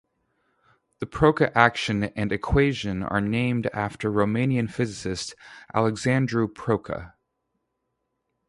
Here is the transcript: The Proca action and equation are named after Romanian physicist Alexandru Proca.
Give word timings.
The 0.97 1.05
Proca 1.05 1.51
action 1.53 2.05
and 2.05 2.31
equation 2.31 3.03
are 3.03 3.21
named 3.21 3.67
after 3.71 4.11
Romanian 4.11 4.67
physicist 4.67 5.35
Alexandru 5.75 6.47
Proca. 6.47 7.13